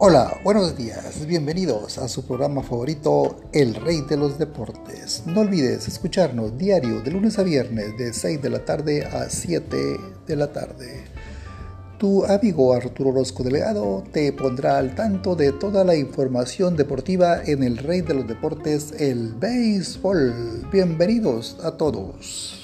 [0.00, 5.24] Hola, buenos días, bienvenidos a su programa favorito, El Rey de los Deportes.
[5.26, 9.76] No olvides escucharnos diario de lunes a viernes de 6 de la tarde a 7
[10.24, 11.02] de la tarde.
[11.98, 17.64] Tu amigo Arturo Orozco Delegado te pondrá al tanto de toda la información deportiva en
[17.64, 20.68] El Rey de los Deportes, el béisbol.
[20.70, 22.57] Bienvenidos a todos.